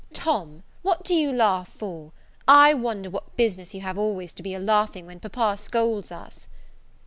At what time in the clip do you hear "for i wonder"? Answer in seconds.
1.69-3.07